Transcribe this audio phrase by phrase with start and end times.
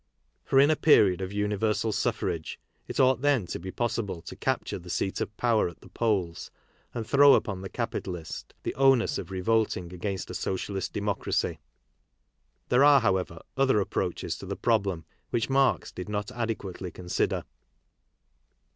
[0.43, 4.79] For in a period of universal suffrage, it ought then to be possible to capture
[4.79, 6.49] the seat of power at the polls,
[6.91, 11.59] and throw upon the capitalist the'onus of revolting against a socialist demo cracy.
[12.69, 15.05] There are, however, other approaches to the problem!
[15.29, 17.43] which Marx did not adequately consider.